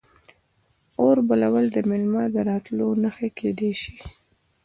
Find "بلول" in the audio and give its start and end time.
1.27-1.65